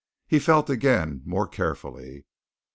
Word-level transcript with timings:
He 0.25 0.39
felt 0.39 0.67
again 0.67 1.21
more 1.25 1.47
carefully. 1.47 2.25